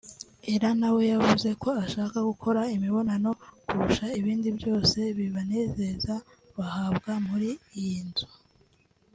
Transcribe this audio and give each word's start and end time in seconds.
Ellah 0.51 0.73
na 0.79 0.89
we 0.95 1.01
yavuze 1.13 1.49
ko 1.61 1.69
ashaka 1.85 2.17
gukora 2.29 2.61
imibonano 2.75 3.29
kurusha 3.65 4.05
ibindi 4.19 4.49
byose 4.59 4.99
bibanezeza 5.17 6.13
bahabwa 6.57 7.11
muri 7.27 7.49
iyi 7.79 7.99
nzu 8.07 8.27